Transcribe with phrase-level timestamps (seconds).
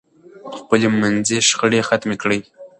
[0.57, 2.39] خپل منځي شخړې ختمې کړئ.